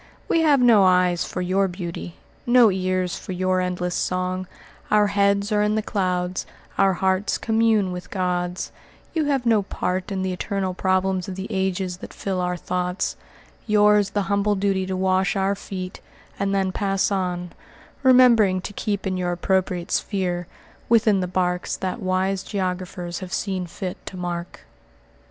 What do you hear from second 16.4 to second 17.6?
then pass on,